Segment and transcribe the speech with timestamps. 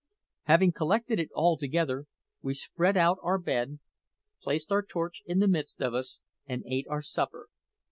[0.45, 2.07] Having collected it all together,
[2.41, 3.77] we spread out our bed,
[4.41, 7.49] placed our torch in the midst of us, and ate our supper.